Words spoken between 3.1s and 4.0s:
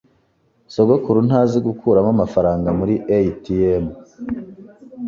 ATM.